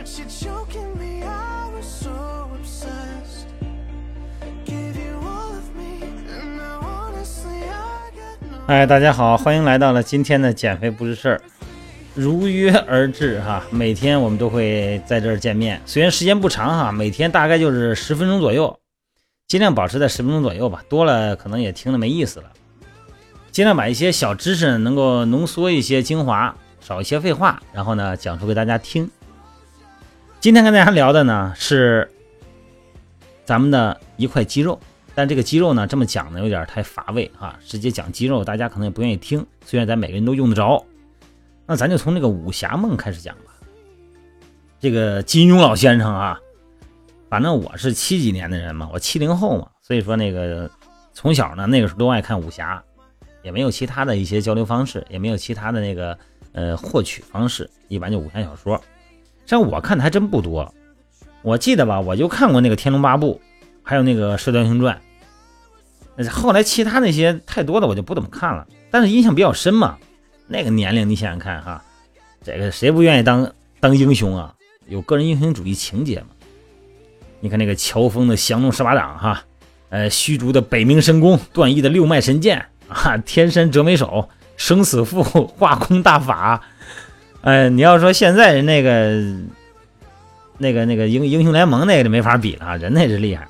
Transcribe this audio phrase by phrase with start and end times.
[0.00, 1.22] but you're choking me.
[1.22, 3.46] I was so obsessed.
[4.64, 8.64] Give you all of me, and now honestly, I got no.
[8.66, 11.40] 哎，大家好，欢迎来到了今天的减肥不是事儿，
[12.14, 13.62] 如约而至哈。
[13.70, 18.78] 每天我们都会在这儿见面，虽然时间不长哈，每天大概就是十分钟左右，
[19.48, 22.46] 尽量保持在十分钟左右吧，多了可能也听着没意思了。
[23.50, 29.10] 尽量把一些小知识能够浓缩一些精华，少一些废话，然后呢讲述给大家听。
[30.40, 32.10] 今天跟大家聊的呢是
[33.44, 34.80] 咱们的一块肌肉。
[35.14, 37.58] 但这个肌肉呢，这么讲呢，有点太乏味啊。
[37.66, 39.44] 直接讲肌肉，大家可能也不愿意听。
[39.66, 40.82] 虽然咱每个人都用得着，
[41.66, 43.52] 那咱就从这个武侠梦开始讲吧。
[44.80, 46.40] 这个金庸老先生啊，
[47.28, 50.70] 反正我是七几年的人嘛，我七零后嘛，所以说那个
[51.12, 52.82] 从小呢，那个时候都爱看武侠，
[53.42, 56.16] 也没有其他的一些交流方式，也没有其他的那个
[56.52, 58.80] 呃获取方式，一般就武侠小说。
[59.50, 60.72] 像我看的还真不多，
[61.42, 63.40] 我记得吧，我就看过那个《天龙八部》。
[63.82, 65.00] 还有那个《射雕英雄传》，
[66.28, 69.98] 后来其他那些太多的我就不怎么看了，但是印象比较深嘛。
[70.46, 71.82] 那个年龄你想想看哈，
[72.44, 74.54] 这个谁不愿意当当英雄啊？
[74.86, 76.28] 有个人英雄主义情节嘛？
[77.40, 79.42] 你看那个乔峰的降龙十八掌哈，
[79.88, 86.62] 呃，虚竹的北冥神功，段誉的六脉神剑啊，天山折梅手，生死符，化空大法。
[87.42, 89.22] 哎，你要说现在人那个
[90.58, 93.48] 那个那个英英雄联盟那个就没法比了，人那是厉害。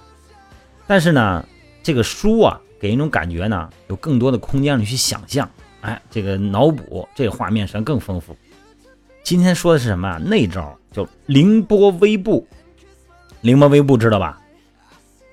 [0.86, 1.44] 但是呢，
[1.82, 5.48] 这个书啊，给人一种感觉呢，有更多的空间让你去想象，
[5.80, 8.36] 哎，这个脑补，这个画面上更丰富。
[9.24, 10.18] 今天说的是什么啊？
[10.24, 12.46] 那招叫凌波微步。
[13.40, 14.40] 凌波微步知道吧？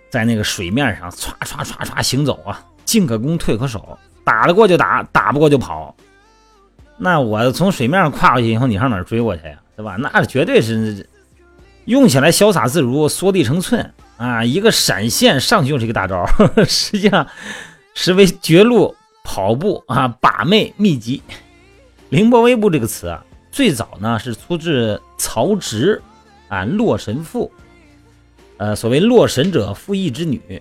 [0.09, 5.95] 在那个水面上唰唰唰唰行走啊，进可攻，退可守，打得过就打，打不过就跑。
[6.97, 9.59] 那我从水面上跨过去以后，你上哪追过去呀？
[9.75, 9.95] 对吧？
[9.97, 11.07] 那绝对是
[11.85, 13.93] 用起来潇洒自如，缩地成寸。
[14.17, 17.27] 啊，一个闪现上去就是一个大招，呵 呵实际上
[17.93, 21.21] 实为绝路跑步啊，把妹秘籍。
[22.09, 26.01] 凌波微步这个词啊，最早呢是出自曹植
[26.47, 27.51] 啊《洛神赋》。
[28.57, 30.59] 呃，所谓洛神者，赋役之女，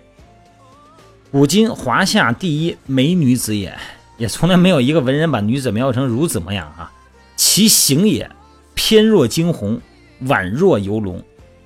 [1.31, 3.75] 古今华夏第一美女子也，
[4.17, 6.91] 也从来没有一个文人把女子描绘成如此模样啊。
[7.35, 8.29] 其形也，
[8.75, 9.79] 翩若惊鸿，
[10.23, 11.23] 宛若游龙，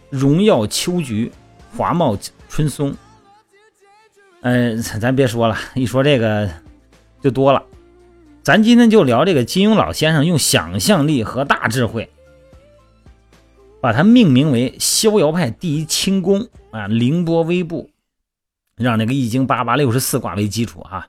[0.09, 1.31] 荣耀秋菊。
[1.77, 2.17] 华茂
[2.49, 2.93] 春松，
[4.41, 6.49] 嗯，咱别说了，一说这个
[7.21, 7.63] 就多了。
[8.43, 12.09] 咱今天就聊这个金庸老先生用想象力和大智慧，
[13.79, 17.89] 把它命名为逍遥派第一轻功啊，凌波微步，
[18.75, 21.07] 让这个易经八八六十四卦为基础哈。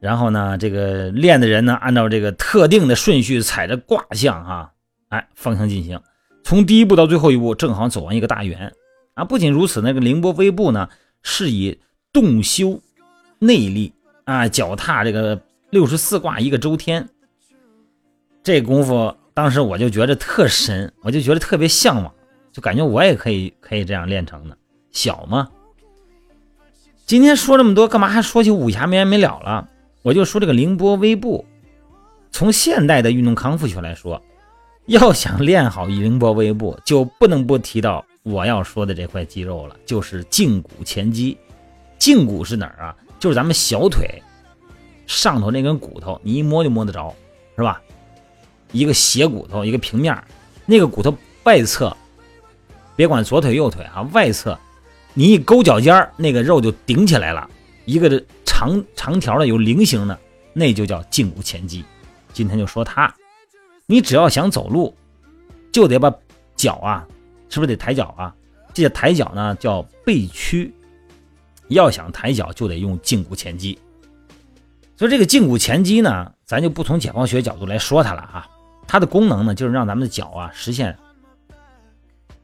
[0.00, 4.72] 然后呢，这个练的人呢，按照这个特定的顺序踩着卦象哈，
[5.10, 6.00] 哎，方向进行，
[6.42, 8.72] 从第一步到最后一步，正好走完一个大圆。
[9.14, 10.88] 啊，不仅如此，那个凌波微步呢，
[11.22, 11.78] 是以
[12.12, 12.80] 动修
[13.38, 13.92] 内力
[14.24, 17.06] 啊，脚踏这个六十四卦一个周天。
[18.42, 22.14] 这功夫，当时我就觉得特神，我就觉得特别向往，
[22.52, 24.56] 就感觉我也可以可以这样练成的。
[24.92, 25.50] 小嘛，
[27.04, 29.68] 今天说这么多，干嘛还说起武侠没完没了了？
[30.02, 31.44] 我就说这个凌波微步，
[32.30, 34.22] 从现代的运动康复学来说，
[34.86, 38.04] 要想练好凌波微步，就不能不提到。
[38.22, 41.36] 我要说的这块肌肉了，就是胫骨前肌。
[41.98, 42.96] 胫骨是哪儿啊？
[43.18, 44.22] 就是咱们小腿
[45.06, 47.14] 上头那根骨头，你一摸就摸得着，
[47.56, 47.80] 是吧？
[48.72, 50.22] 一个斜骨头，一个平面，
[50.66, 51.94] 那个骨头外侧，
[52.94, 54.58] 别管左腿右腿啊，外侧
[55.12, 57.48] 你一勾脚尖儿，那个肉就顶起来了，
[57.90, 60.16] 一个长长条的有菱形的，
[60.52, 61.84] 那就叫胫骨前肌。
[62.32, 63.12] 今天就说它，
[63.86, 64.94] 你只要想走路，
[65.72, 66.12] 就得把
[66.54, 67.04] 脚啊。
[67.48, 68.32] 是不是得抬脚啊？
[68.72, 70.72] 这个抬脚呢叫背屈，
[71.66, 73.76] 要想抬脚就得用胫骨前肌。
[74.96, 78.48] 所以这个胫骨前肌呢，咱就不从解剖学角度来说它了啊。
[78.86, 80.96] 它的功能呢，就是让咱们的脚啊实现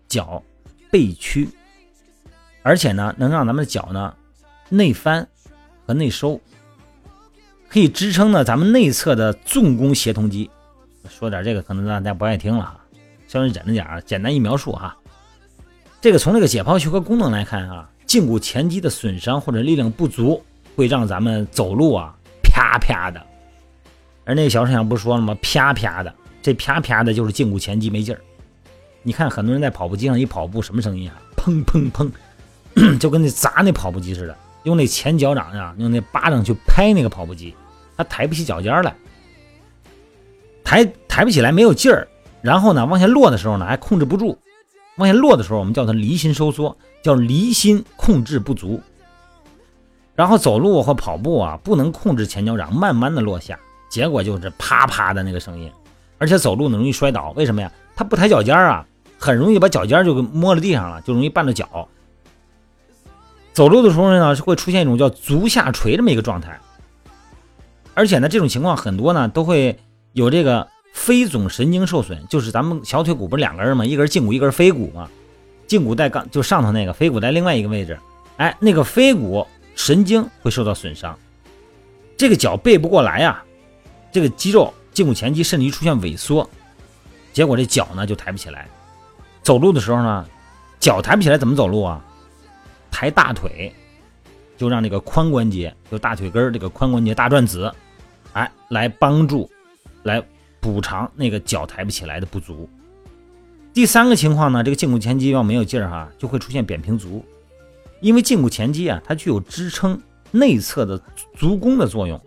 [0.08, 0.42] 脚
[0.90, 1.48] 背屈，
[2.64, 4.12] 而且呢能让咱们的脚呢
[4.68, 5.28] 内翻
[5.86, 6.40] 和内收，
[7.68, 10.50] 可以支撑呢咱们内侧的纵弓协同肌。
[11.08, 12.80] 说点这个可能大家不爱听了哈。
[13.28, 14.96] 稍微忍着点儿，简单一描述哈。
[16.00, 20.42] 这个从这个解剖学和功能来看啊，胫骨前肌的损伤或者力量不足，
[20.74, 23.24] 会让咱们走路啊啪啪的。
[24.24, 25.36] 而那个小沈阳不是说了吗？
[25.42, 28.20] 啪啪的，这啪啪的就是胫骨前肌没劲儿。
[29.02, 31.16] 你看很多人在跑步机上一跑步，什么声音啊？
[31.36, 34.36] 砰砰砰， 就跟那砸那跑步机似的。
[34.66, 37.54] 用那前脚掌呀，用那巴掌去拍那个跑步机，
[37.96, 38.92] 他抬不起脚尖来，
[40.64, 42.08] 抬抬不起来，没有劲儿。
[42.42, 44.36] 然后呢，往下落的时候呢，还控制不住。
[44.96, 48.80] 往下落的时候，我们叫它离心收缩，叫离心控制不足。
[50.16, 53.56] 然后走路或跑步啊，不能控制前脚掌，慢慢的落下，
[53.88, 55.70] 结果就是啪啪的那个声音。
[56.18, 57.70] 而且走路呢容易摔倒，为什么呀？
[57.94, 58.84] 他不抬脚尖啊，
[59.16, 61.88] 很容易把脚尖就给摸了地上了，就容易绊着脚。
[63.56, 66.60] 走路的时候呢，是会出现一种叫足下垂这么一个状态。
[67.94, 69.78] 而且呢，这种情况很多呢，都会
[70.12, 73.86] 有这个腓总神经受损，就是咱们小腿骨不是两根吗？
[73.86, 75.08] 一根胫骨，一根腓骨嘛。
[75.66, 77.98] 胫骨在刚就上头那个，腓骨在另外一个位置。
[78.36, 79.46] 哎，那个腓骨。
[79.74, 81.18] 神经会受到损伤，
[82.16, 83.42] 这个脚背不过来呀，
[84.10, 86.48] 这个肌肉胫骨前肌甚至于出现萎缩，
[87.32, 88.66] 结果这脚呢就抬不起来。
[89.42, 90.26] 走路的时候呢，
[90.80, 92.02] 脚抬不起来怎么走路啊？
[92.96, 93.70] 抬大腿，
[94.56, 97.70] 就让这个髋关节，就大腿根这个髋关节大转子，
[98.32, 99.50] 哎，来帮助，
[100.04, 100.24] 来
[100.60, 102.66] 补偿那个脚抬不起来的不足。
[103.74, 107.22] 第三个情况呢，这个胫骨前肌要没有劲儿哈，就会出现扁平足。
[108.00, 110.00] 因为胫骨前肌啊，它具有支撑
[110.30, 110.98] 内侧的
[111.34, 112.18] 足弓的作用，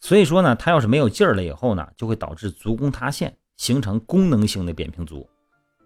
[0.00, 5.24] 所以说呢，它要是没有劲儿了以后呢，就会导致足弓塌陷，形成功能性的扁平足。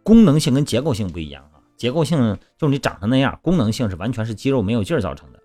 [0.02, 1.44] 功能性跟结构性不一样，
[1.80, 5.40] 结构性就是你长成那样，功能性是完全是肌肉没有劲儿造成的。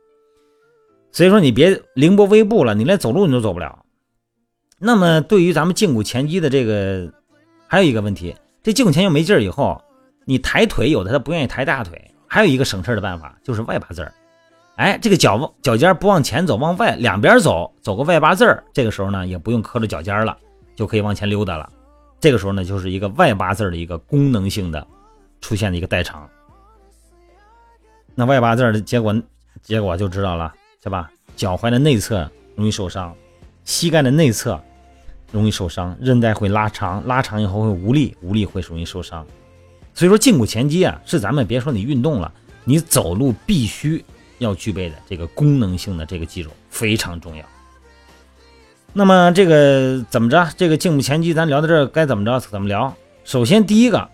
[1.14, 3.86] 所以说你别凌波微步了，你连走路你都走不了。
[4.78, 7.10] 那么对于咱们胫骨前肌的这个，
[7.68, 9.82] 还有一个问题，这胫骨前肌没劲儿以后，
[10.26, 12.12] 你抬腿有的他不愿意抬大腿。
[12.28, 14.14] 还有一个省事的办法，就是外八字儿。
[14.76, 18.62] 哎，这个脚脚尖不往前走，往外两边走，走个外八字儿。
[18.74, 20.38] 这个时候呢，也不用磕着脚尖了，
[20.76, 21.72] 就可以往前溜达了。
[22.20, 24.86] 这个时候呢，就是一个外八字的一个功能性的
[25.46, 26.28] 出现的一个代偿。
[28.16, 29.16] 那外八字的结果，
[29.62, 30.52] 结果就知道了，
[30.82, 31.12] 是吧？
[31.36, 33.16] 脚踝的内侧容易受伤，
[33.64, 34.60] 膝盖的内侧
[35.32, 39.24] 容易受伤，韧带会拉长，拉长以后会无力，无力会容易受伤。
[39.94, 42.34] 所以说，胫骨前肌啊，是咱们别说你运动了，
[42.64, 44.04] 你走路必须
[44.40, 47.46] 要具备的这个功能性的这个肌肉非常重要。
[48.94, 50.50] 那么这个怎么着？
[50.58, 52.40] 这个胫骨前肌咱聊到这儿该怎么着？
[52.40, 52.96] 怎么聊？
[53.26, 54.10] 首先第一个，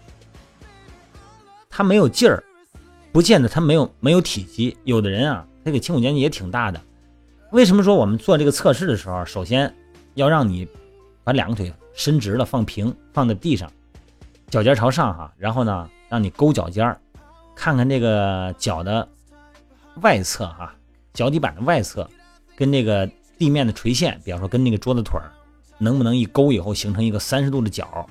[1.71, 2.43] 它没有劲儿，
[3.11, 4.77] 不见得它没有没有体积。
[4.83, 6.79] 有的人啊，这个胫骨前肌也挺大的。
[7.51, 9.73] 为什么说我们做这个测试的时候，首先
[10.13, 10.67] 要让你
[11.23, 13.71] 把两个腿伸直了，放平，放在地上。
[14.49, 16.99] 脚尖朝上哈，然后呢，让你勾脚尖儿，
[17.55, 19.07] 看看这个脚的
[20.01, 20.75] 外侧哈，
[21.13, 22.09] 脚底板的外侧
[22.55, 25.31] 跟那个地面的垂线，比方说跟那个桌子腿儿，
[25.77, 28.07] 能不能一勾以后形成一个三十度的角？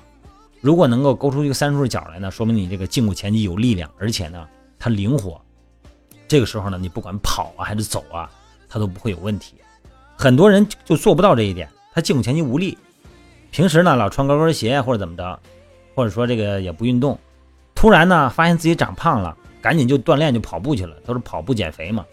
[0.61, 4.47] 如果能够勾出一个三十度角来呢，说明你这个胫骨前肌有力量，而且呢
[4.79, 5.41] 它灵活。
[6.27, 8.29] 这个时候呢，你不管跑啊还是走啊，
[8.69, 9.55] 它都不会有问题。
[10.15, 12.77] 很多人就做不到这一点，他胫骨前肌无力，
[13.49, 15.39] 平时呢老穿高跟鞋或者怎么着。
[15.93, 17.19] 或者说这个也不运动，
[17.75, 22.05] 突然呢发现自己长胖了，赶紧就锻炼就跑步去了，都是跑步减肥嘛，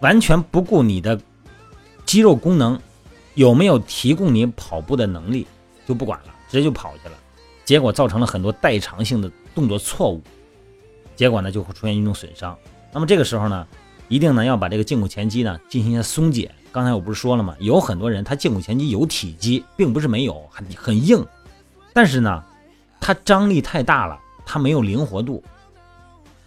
[0.00, 1.20] 完全不顾你的
[2.06, 2.80] 肌肉功能
[3.34, 5.46] 有没有提供你跑步的能力，
[5.86, 7.14] 就不管了，直接就跑去了，
[7.64, 10.20] 结果造成了很多代偿性的动作错误，
[11.16, 12.56] 结果呢就会出现运动损伤。
[12.92, 13.66] 那么这个时候呢，
[14.08, 16.50] 一定呢要把这个胫骨前肌呢进行一下松解。
[16.70, 17.54] 刚才我不是说了吗？
[17.60, 21.24] 有很多人他胫骨前肌有体积，并不是没有，很很硬，
[21.92, 22.44] 但是呢。
[23.04, 24.16] 它张力太大了，
[24.46, 25.42] 它没有灵活度，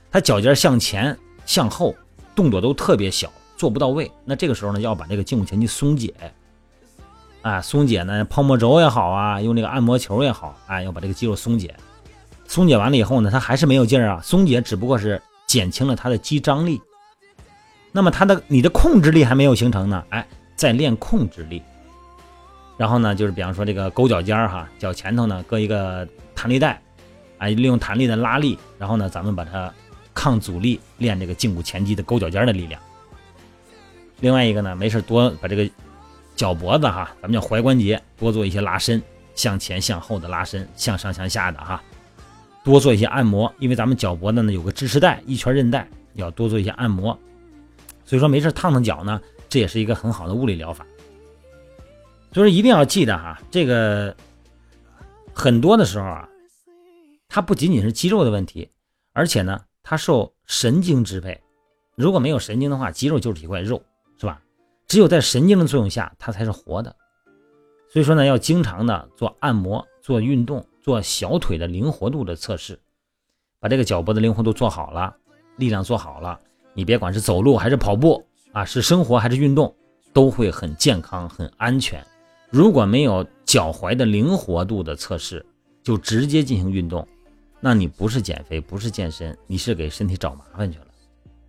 [0.10, 1.94] 它脚尖向前向后
[2.34, 4.10] 动作都特别小，做不到位。
[4.24, 6.14] 那这个时候呢，要把这个胫骨前肌松解，
[7.46, 11.76] 啊，松解呢，泡沫轴也好啊，用这个按摩球也好，哎，要把这个肌肉松解。
[12.48, 14.20] 松解完了以后呢，它还是没有劲儿啊。
[14.24, 16.82] 松解只不过是减轻了它的肌张力，
[17.92, 20.26] 那么它的你的控制力还没有形成呢，哎，
[20.56, 21.62] 再练控制力。
[22.78, 26.08] 然后呢，就是比方说这个勾脚尖儿哈，脚前头呢搁一个。
[26.38, 26.82] 弹力带，
[27.38, 29.74] 哎，利用弹力的拉力，然后呢，咱们把它
[30.14, 32.80] 抗阻力，练这个胫骨前肌的勾脚尖的力量。
[34.20, 35.68] 另外一个呢，没事多把这个
[36.36, 39.02] 脚脖子哈，咱们叫踝关节，多做一些拉伸，
[39.36, 41.82] 向前向后的拉伸，向上向下的哈，
[42.64, 47.18] 多做一些按摩，因为咱们脚脖子呢有个支持带，一圈韧带，要多做一些按摩。
[48.06, 50.86] 所以说没事烫烫脚呢，这也是一个很好的物理疗法。
[52.32, 54.16] 所以说一定要记得哈，这个。
[55.38, 56.30] 很多的时候啊，
[57.28, 58.70] 它不仅仅是肌肉的问题，
[59.12, 61.38] 而且呢，它受神经支配。
[61.98, 63.84] 如果没有神经的话，肌肉就是一块肉，
[64.88, 66.96] 只有在神经的作用下，它才是活的。
[67.90, 72.80] 所以说呢，要经常的做按摩、做运动、做小腿的灵活度的测试，
[73.60, 75.16] 把这个脚脖的灵活度做好了，
[75.58, 76.40] 力量做好了，
[76.74, 79.74] 你别管是走路还是跑步啊，是生活还是运动，
[80.14, 82.06] 都会很健康、很安全。
[82.50, 85.46] 如果没有脚踝的灵活度的测试，
[85.82, 87.08] 就直接进行运动，
[87.60, 90.86] 那你不是减肥，不是健身，你是给身体找麻烦去了，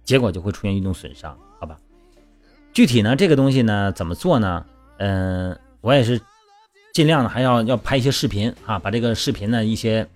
[0.05, 1.37] 结果就会出现运动损伤，
[2.77, 4.63] 具体呢，这个东西呢，怎么做呢？
[4.99, 6.21] 嗯，我也是
[6.93, 10.07] 尽量的，还要要拍一些视频啊，把这个视频呢一些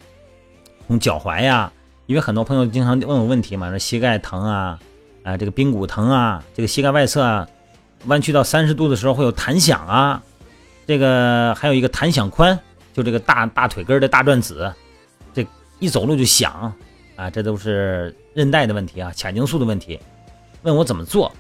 [0.87, 1.73] 从脚踝呀，
[2.05, 4.79] 因为很多朋友经常问我问题嘛，那膝盖疼啊，
[5.25, 7.49] 啊这个髌骨疼啊，这个膝盖外侧啊
[8.09, 10.23] 弯曲到三十度的时候会有弹响啊，
[10.87, 12.59] 这个还有一个弹响髋。
[12.93, 14.71] 就这个大大腿根的大转子，
[15.33, 15.47] 这
[15.79, 16.71] 一走路就响
[17.17, 19.99] 啊，这都是韧带的问题啊，髂胫束的问题。
[20.61, 21.33] 问我怎么做，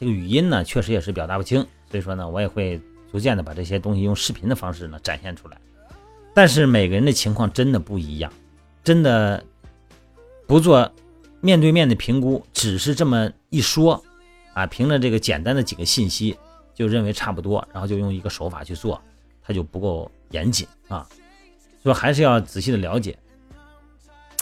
[0.00, 2.80] 这个语音呢确实也是表达不清，所以说呢，我也会
[3.12, 5.56] 逐渐的把这些东西用视频的方式呢展现出来。
[6.34, 8.32] 但是每个人的情况真的不一样，
[8.82, 9.44] 真的
[10.46, 10.90] 不做
[11.40, 14.02] 面对面的评估，只是这么一说
[14.54, 16.36] 啊，凭着这个简单的几个信息
[16.74, 19.00] 就认为差不多，然后就用一个手法去做，
[19.42, 20.10] 它就不够。
[20.30, 21.04] 严谨啊，
[21.82, 23.18] 说还是要仔细的了解，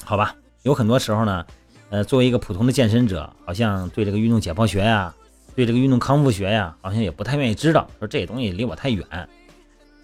[0.04, 0.36] 好吧？
[0.64, 1.46] 有很多时候呢，
[1.88, 5.14] 呃，作为一个普通的健身者，好像对这个运动解剖学呀，
[5.58, 7.90] 对这个运动康复学呀，好像也不太愿意知道。
[7.98, 9.04] 说这东西离我太远，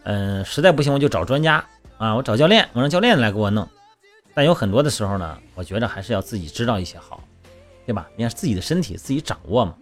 [0.02, 1.64] 嗯，实在不行我就找专家
[1.96, 3.68] 啊，我找教练，我让教练来给我弄。
[4.34, 7.23] 但有很多的时候呢，我觉得还是要自己知道一些好，
[7.87, 8.08] 对吧？
[8.16, 9.76] 你看自己的身体自己掌握嘛，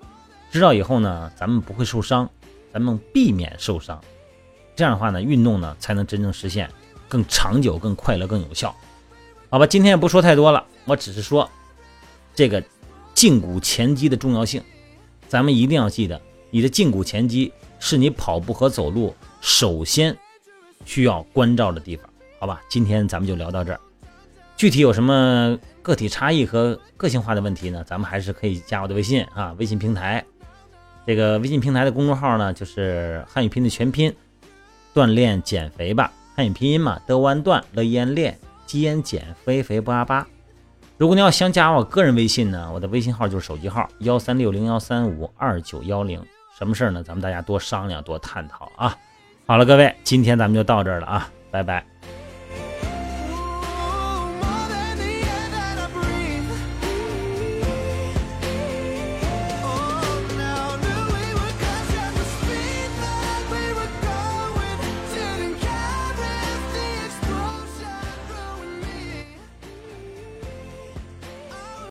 [0.51, 2.29] 知道以后呢，咱们不会受伤，
[2.71, 3.99] 咱们避免受伤。
[4.77, 6.69] 这样的话呢，运动呢才能真正实现
[7.09, 8.77] 更长久、更快乐、更有效，
[9.49, 9.67] 好吧？
[9.67, 11.51] 今天也不说太多了，我只是说
[12.35, 12.63] 这个
[13.15, 14.63] 胫骨前肌的重要性，
[15.33, 16.21] 咱们一定要记得，
[16.51, 20.15] 你的胫骨前肌是你跑步和走路首先
[20.85, 22.07] 需要关照的地方，
[22.39, 22.61] 好吧？
[22.69, 23.81] 今天咱们就聊到这儿，
[24.59, 27.83] 具体有什么个体差异和个性化的问题呢？
[27.85, 30.23] 咱们还是可以加我的微信啊，微信平台，
[31.07, 34.15] 这个微信平台的公众号呢就是汉语拼的全拼。
[34.93, 40.29] 锻炼减肥吧，汉语拼音嘛，德弯锻，乐燕练，基燕减，肥肥不阿巴。
[41.03, 46.25] 如果您要想加我个人微信呢，我的微信号就是手机号幺三六零幺三五二九幺零。
[46.57, 47.03] 什么事儿呢？
[47.03, 48.97] 咱们大家多商量，多探讨啊。
[49.45, 51.85] 好了，各位，今天咱们就到这儿了啊，拜拜。